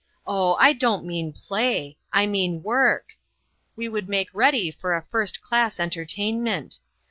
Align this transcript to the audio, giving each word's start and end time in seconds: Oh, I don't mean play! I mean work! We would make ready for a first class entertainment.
Oh, 0.25 0.55
I 0.55 0.73
don't 0.73 1.05
mean 1.05 1.31
play! 1.31 1.99
I 2.11 2.25
mean 2.25 2.63
work! 2.63 3.17
We 3.75 3.87
would 3.87 4.09
make 4.09 4.33
ready 4.33 4.71
for 4.71 4.95
a 4.95 5.03
first 5.05 5.43
class 5.43 5.79
entertainment. 5.79 6.79